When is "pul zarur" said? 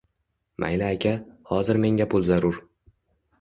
2.15-2.59